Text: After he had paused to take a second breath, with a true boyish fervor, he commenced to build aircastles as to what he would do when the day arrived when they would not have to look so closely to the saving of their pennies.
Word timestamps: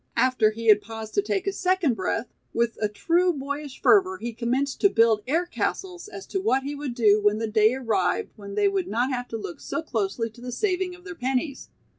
After 0.17 0.49
he 0.49 0.65
had 0.65 0.81
paused 0.81 1.13
to 1.13 1.21
take 1.21 1.45
a 1.45 1.53
second 1.53 1.93
breath, 1.93 2.33
with 2.55 2.75
a 2.81 2.89
true 2.89 3.31
boyish 3.33 3.79
fervor, 3.83 4.17
he 4.17 4.33
commenced 4.33 4.81
to 4.81 4.89
build 4.89 5.23
aircastles 5.27 6.07
as 6.09 6.25
to 6.25 6.41
what 6.41 6.63
he 6.63 6.73
would 6.73 6.95
do 6.95 7.21
when 7.21 7.37
the 7.37 7.45
day 7.45 7.75
arrived 7.75 8.31
when 8.35 8.55
they 8.55 8.67
would 8.67 8.87
not 8.87 9.11
have 9.11 9.27
to 9.27 9.37
look 9.37 9.59
so 9.59 9.83
closely 9.83 10.27
to 10.31 10.41
the 10.41 10.51
saving 10.51 10.95
of 10.95 11.03
their 11.03 11.13
pennies. 11.13 11.69